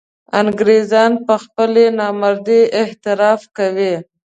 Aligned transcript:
انګرېزان 0.39 1.11
پر 1.25 1.35
خپلې 1.45 1.85
نامردۍ 1.99 2.61
اعتراف 2.79 3.41
کوي. 3.57 3.93